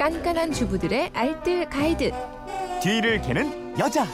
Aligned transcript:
깐깐한 0.00 0.50
주부들의 0.52 1.10
알뜰 1.12 1.68
가이드. 1.68 2.10
뒤를 2.82 3.20
캐는 3.20 3.78
여자. 3.78 4.06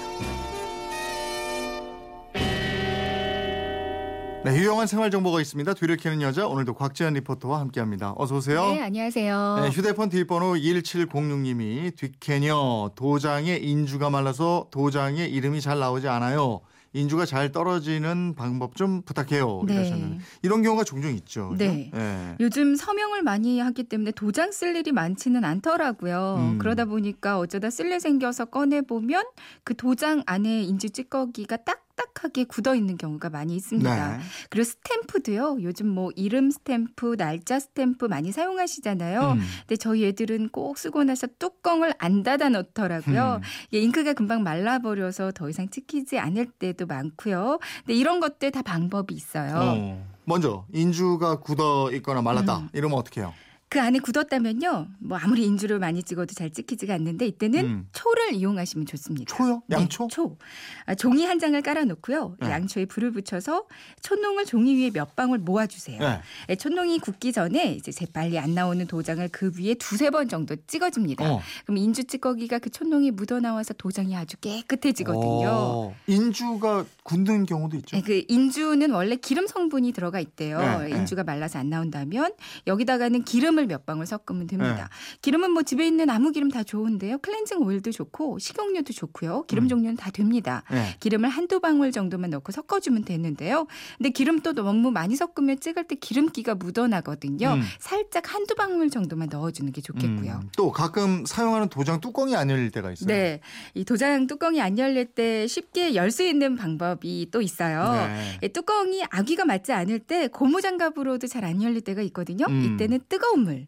네, 4.45 4.57
유용한 4.57 4.89
생활 4.89 5.13
정보가 5.13 5.41
있습니다. 5.41 5.75
뒤를 5.75 5.97
캐는 5.97 6.23
여자 6.23 6.49
오늘도 6.49 6.75
곽지연 6.75 7.15
리포터와 7.15 7.61
함께합니다. 7.61 8.15
어서 8.17 8.35
오세요. 8.35 8.67
네, 8.67 8.83
안녕하세요. 8.83 9.61
네, 9.63 9.69
휴대폰 9.71 10.09
뒷번호 10.09 10.55
1706님이 10.55 11.95
뒷캐녀 11.95 12.91
도장에 12.97 13.55
인주가 13.55 14.11
말라서 14.11 14.67
도장에 14.73 15.25
이름이 15.27 15.61
잘 15.61 15.79
나오지 15.79 16.09
않아요. 16.09 16.63
인주가 16.97 17.27
잘 17.27 17.53
떨어지는 17.53 18.35
방법 18.35 18.75
좀 18.75 19.03
부탁해요. 19.03 19.63
네. 19.67 19.75
이러셨는데 19.75 20.19
이런 20.43 20.63
경우가 20.63 20.85
종종 20.85 21.13
있죠. 21.15 21.55
네. 21.59 21.91
예. 21.95 22.37
요즘 22.41 22.75
서명을 22.75 23.23
많이 23.23 23.61
하기 23.61 23.85
때문에 23.85 24.13
도장 24.13 24.51
쓸 24.53 24.75
일이 24.77 24.93
많지는 24.93 25.45
않더라고요. 25.45 26.37
음. 26.39 26.59
그러다 26.59 26.87
보니까 26.87 27.39
어쩌다 27.39 27.71
쓸 27.71 27.87
일 27.87 28.01
생겨서 28.01 28.47
꺼내 28.47 28.81
보면 28.81 29.25
그 29.63 29.77
도장 29.77 30.23
안에 30.27 30.63
인주 30.65 30.91
찌꺼기가 30.91 31.59
딱딱하게 31.59 32.45
굳어 32.45 32.75
있는 32.75 32.97
경우가 32.97 33.31
많이 33.31 33.57
있습니다. 33.57 34.17
네. 34.19 34.23
그리고 34.51 34.65
스탬프도요. 34.65 35.59
요즘 35.63 35.89
뭐 35.89 36.11
이름 36.15 36.51
스탬프, 36.51 37.17
날짜 37.17 37.59
스탬프 37.59 38.05
많이 38.05 38.33
사용하시잖아요. 38.33 39.33
음. 39.33 39.41
근데 39.61 39.77
저희 39.77 40.05
애들은 40.07 40.51
꼭 40.51 40.79
쓰고 40.79 41.05
나서 41.05 41.27
뚜껑을 41.39 41.95
안 41.99 42.23
닫아 42.23 42.51
놓더라고요. 42.51 43.41
음. 43.41 43.43
이게 43.71 43.81
잉크가 43.81 44.13
금방 44.13 44.43
말라버려서 44.43 45.33
더 45.33 45.49
이상 45.49 45.69
찍히지 45.69 46.19
않을 46.19 46.47
때도 46.59 46.87
많고요. 46.87 47.59
근데 47.79 47.95
이런 47.95 48.21
것들 48.21 48.51
다 48.51 48.63
방법이 48.63 49.15
있어요. 49.15 49.57
어. 49.57 50.07
먼저 50.25 50.67
인주가 50.73 51.41
굳어 51.41 51.91
있거나 51.95 52.21
말랐다. 52.21 52.59
음. 52.59 52.69
이러면 52.73 52.99
어떻게 52.99 53.21
해요? 53.21 53.33
그 53.69 53.81
안에 53.81 53.99
굳었다면요. 53.99 54.89
뭐 55.01 55.19
아무리 55.19 55.45
인주를 55.45 55.81
많이 55.81 56.03
찍어도 56.03 56.35
잘 56.35 56.51
찍히지가 56.51 56.95
않는데 56.95 57.27
이때는 57.27 57.65
음. 57.65 57.89
초를 57.93 58.33
이용하시면 58.35 58.87
좋습니다. 58.87 59.37
초요? 59.37 59.61
네, 59.67 59.77
양초? 59.77 60.07
초. 60.09 60.37
아, 60.85 60.95
종이 60.95 61.25
한 61.25 61.41
장을 61.41 61.61
깔아놓고요. 61.61 62.37
네. 62.41 62.51
양초에 62.51 62.85
불을 62.85 63.11
붙여서 63.11 63.67
촛농을 64.03 64.47
종이 64.47 64.77
위에 64.77 64.91
몇 64.91 65.17
방울 65.17 65.39
모아주세요. 65.39 65.99
네. 65.99 66.21
예, 66.51 66.55
촛농이 66.55 67.01
굳기 67.01 67.33
전에 67.33 67.75
이제 67.75 67.91
재빨리 67.91 68.39
안 68.39 68.55
나오는 68.55 68.87
도장을 68.87 69.29
그 69.33 69.51
위에 69.59 69.75
두세 69.75 70.11
번 70.11 70.29
정도 70.29 70.55
찍어줍니다. 70.55 71.35
어. 71.35 71.43
그럼 71.65 71.79
인주 71.79 72.05
찌꺼기가 72.05 72.61
그 72.61 72.71
촛농이 72.71 73.11
묻어나와서 73.11 73.75
도장이 73.75 74.15
아주 74.15 74.37
깨끗해지거든요. 74.37 75.49
어. 75.49 75.95
인주가 76.07 76.85
굳는 77.03 77.47
경우도 77.47 77.77
있죠. 77.79 77.97
네, 77.97 78.03
그 78.03 78.23
인주는 78.29 78.89
원래 78.93 79.17
기름 79.17 79.49
성분이 79.49 79.91
들어가 79.91 80.21
있대요. 80.21 80.61
네, 80.61 80.89
네. 80.91 80.99
인주가 80.99 81.25
말라서 81.25 81.59
안 81.59 81.69
나온다면 81.69 82.33
여기다가는 82.69 83.25
기름 83.25 83.56
을 83.59 83.67
몇 83.67 83.85
방울 83.87 84.07
섞으면 84.07 84.47
됩니다. 84.47 84.89
네. 84.91 85.19
기름은 85.23 85.51
뭐 85.51 85.63
집에 85.63 85.87
있는 85.87 86.09
아무 86.11 86.31
기름 86.33 86.51
다 86.51 86.63
좋은데요. 86.63 87.19
클렌징 87.19 87.59
오일도 87.63 87.91
좋고 87.93 88.39
식용유도 88.39 88.93
좋고요. 88.93 89.45
기름 89.47 89.65
음. 89.65 89.69
종류는 89.69 89.97
다 89.97 90.11
됩니다. 90.11 90.63
네. 90.71 90.97
기름을 91.01 91.29
한두 91.29 91.61
방울 91.61 91.93
정도만 91.93 92.31
넣고 92.31 92.53
섞어주면 92.53 93.05
되는데요. 93.05 93.67
근데 93.99 94.11
기름도 94.11 94.53
너무 94.53 94.91
많이 94.91 95.17
섞으면 95.17 95.61
찍을 95.61 95.85
때 95.89 95.95
기름기가 95.97 96.55
묻어나거든요. 96.57 97.55
음. 97.55 97.63
살짝 97.79 98.35
한두 98.35 98.55
방울 98.55 98.91
정도만 98.91 99.29
넣어주는 99.31 99.73
게 99.73 99.81
좋겠고요. 99.81 100.41
음. 100.43 100.51
또 100.57 100.71
가끔 100.73 101.25
사용하는 101.27 101.69
도장 101.69 102.01
뚜껑이 102.01 102.37
안 102.37 102.51
열릴 102.51 102.71
때가 102.71 102.93
있어요. 102.93 103.07
네, 103.07 103.41
이 103.75 103.85
도장 103.85 104.27
뚜껑이 104.27 104.61
안 104.61 104.79
열릴 104.79 105.07
때 105.07 105.47
쉽게 105.47 105.95
열 105.95 106.11
수 106.11 106.23
있는 106.23 106.57
방법이 106.57 107.29
또 107.31 107.43
있어요. 107.43 107.93
네. 107.93 108.39
이 108.43 108.49
뚜껑이 108.49 109.03
아귀가 109.11 109.45
맞지 109.45 109.73
않을 109.73 109.99
때 109.99 110.29
고무장갑으로도 110.29 111.27
잘 111.27 111.47
안 111.47 111.63
열릴 111.63 111.81
때가 111.83 112.03
있거든요. 112.03 112.47
음. 112.49 112.75
이때는 112.75 112.99
뜨거운 113.09 113.45
물. 113.47 113.67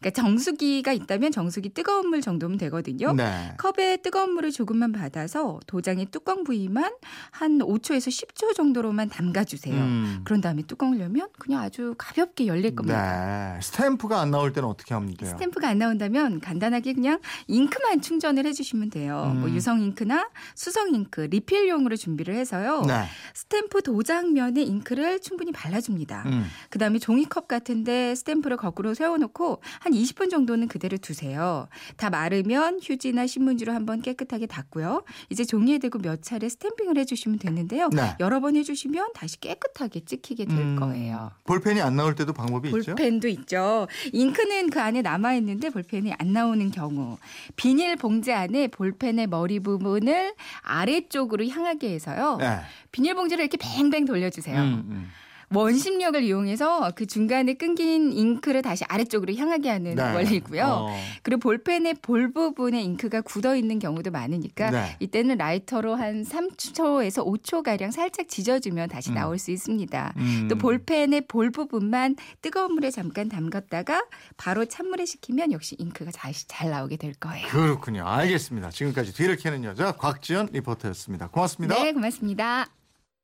그러니까 0.00 0.22
정수기가 0.22 0.92
있다면 0.92 1.32
정수기 1.32 1.70
뜨거운 1.70 2.08
물 2.08 2.20
정도면 2.20 2.58
되거든요. 2.58 3.12
네. 3.12 3.54
컵에 3.58 3.98
뜨거운 3.98 4.32
물을 4.32 4.50
조금만 4.50 4.92
받아서 4.92 5.60
도장의 5.66 6.06
뚜껑 6.06 6.44
부위만 6.44 6.92
한 7.30 7.58
5초에서 7.58 8.08
10초 8.08 8.54
정도로만 8.54 9.08
담가주세요. 9.08 9.74
음. 9.74 10.20
그런 10.24 10.40
다음에 10.40 10.62
뚜껑을 10.62 11.00
열면 11.00 11.28
그냥 11.38 11.62
아주 11.62 11.94
가볍게 11.98 12.46
열릴 12.46 12.74
겁니다. 12.74 13.54
네. 13.54 13.60
스탬프가 13.62 14.20
안 14.20 14.30
나올 14.30 14.52
때는 14.52 14.68
어떻게 14.68 14.94
하면 14.94 15.14
돼요? 15.14 15.30
스탬프가 15.30 15.68
안 15.68 15.78
나온다면 15.78 16.40
간단하게 16.40 16.94
그냥 16.94 17.20
잉크만 17.46 18.00
충전을 18.00 18.46
해주시면 18.46 18.90
돼요. 18.90 19.32
음. 19.34 19.40
뭐 19.40 19.50
유성 19.50 19.80
잉크나 19.80 20.28
수성 20.54 20.94
잉크, 20.94 21.22
리필용으로 21.22 21.96
준비를 21.96 22.34
해서요. 22.34 22.82
네. 22.82 23.04
스탬프 23.34 23.82
도장면에 23.82 24.62
잉크를 24.62 25.20
충분히 25.20 25.52
발라줍니다. 25.52 26.24
음. 26.26 26.46
그 26.70 26.78
다음에 26.78 26.98
종이컵 26.98 27.48
같은데 27.48 28.14
스탬프를 28.14 28.56
거꾸로 28.56 28.94
세워놓고 28.94 29.60
한 29.86 29.92
20분 29.92 30.30
정도는 30.30 30.66
그대로 30.66 30.98
두세요. 30.98 31.68
다 31.96 32.10
마르면 32.10 32.80
휴지나 32.82 33.28
신문지로 33.28 33.72
한번 33.72 34.02
깨끗하게 34.02 34.46
닦고요. 34.46 35.04
이제 35.30 35.44
종이에 35.44 35.78
대고 35.78 36.00
몇 36.00 36.24
차례 36.24 36.48
stamping을 36.48 36.98
해주시면 36.98 37.38
되는데요. 37.38 37.88
네. 37.90 38.16
여러 38.18 38.40
번 38.40 38.56
해주시면 38.56 39.12
다시 39.14 39.38
깨끗하게 39.38 40.00
찍히게 40.04 40.46
될 40.46 40.58
음. 40.58 40.76
거예요. 40.76 41.30
볼펜이 41.44 41.80
안 41.80 41.94
나올 41.94 42.16
때도 42.16 42.32
방법이 42.32 42.68
있죠? 42.70 42.96
볼펜도 42.96 43.28
있죠. 43.28 43.86
잉크는 44.12 44.70
그 44.70 44.80
안에 44.80 45.02
남아 45.02 45.34
있는데 45.34 45.70
볼펜이 45.70 46.12
안 46.18 46.32
나오는 46.32 46.68
경우, 46.72 47.16
비닐 47.54 47.94
봉지 47.94 48.32
안에 48.32 48.66
볼펜의 48.66 49.28
머리 49.28 49.60
부분을 49.60 50.34
아래쪽으로 50.62 51.46
향하게 51.46 51.92
해서요. 51.92 52.38
네. 52.40 52.58
비닐 52.90 53.14
봉지를 53.14 53.44
이렇게 53.44 53.56
뱅뱅 53.56 54.04
돌려주세요. 54.04 54.60
음, 54.60 54.86
음. 54.90 55.10
원심력을 55.54 56.22
이용해서 56.22 56.92
그 56.94 57.06
중간에 57.06 57.54
끊긴 57.54 58.12
잉크를 58.12 58.62
다시 58.62 58.84
아래쪽으로 58.88 59.34
향하게 59.34 59.70
하는 59.70 59.94
네. 59.94 60.02
원리고요. 60.02 60.64
어. 60.64 60.96
그리고 61.22 61.40
볼펜의 61.40 61.94
볼 62.02 62.32
부분에 62.32 62.82
잉크가 62.82 63.20
굳어 63.22 63.56
있는 63.56 63.78
경우도 63.78 64.10
많으니까 64.10 64.70
네. 64.70 64.96
이때는 65.00 65.38
라이터로 65.38 65.94
한 65.94 66.24
3초에서 66.24 67.24
5초 67.24 67.62
가량 67.62 67.90
살짝 67.90 68.28
지져주면 68.28 68.88
다시 68.88 69.10
음. 69.10 69.14
나올 69.14 69.38
수 69.38 69.50
있습니다. 69.50 70.14
음. 70.16 70.48
또 70.48 70.56
볼펜의 70.56 71.22
볼 71.28 71.50
부분만 71.50 72.16
뜨거운 72.42 72.72
물에 72.74 72.90
잠깐 72.90 73.28
담갔다가 73.28 74.04
바로 74.36 74.64
찬물에 74.64 75.04
식히면 75.04 75.52
역시 75.52 75.76
잉크가 75.78 76.10
다시 76.10 76.46
잘 76.48 76.70
나오게 76.70 76.96
될 76.96 77.14
거예요. 77.14 77.46
그렇군요. 77.48 78.06
알겠습니다. 78.06 78.70
지금까지 78.70 79.14
뒤를 79.14 79.36
캐는 79.36 79.64
여자 79.64 79.92
곽지연 79.92 80.50
리포터였습니다. 80.52 81.28
고맙습니다. 81.28 81.74
네, 81.74 81.92
고맙습니다. 81.92 82.66